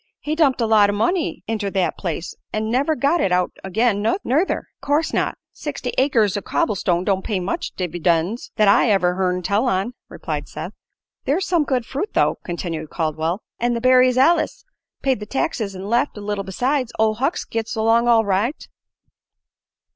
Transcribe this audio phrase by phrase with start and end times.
[0.19, 4.01] He dumped a lot o' money inter that place, an' never got it out agin',
[4.01, 5.37] nuther." "'Course not.
[5.51, 9.93] Sixty acres o' cobble stone don't pay much divvydends, that I ever hearn tell on,"
[10.09, 10.73] replied Seth.
[11.25, 14.65] "There's some good fruit, though," continued Caldwell, "an' the berries allus
[15.03, 16.91] paid the taxes an' left a little besides.
[16.97, 18.67] Ol' Hucks gits along all right."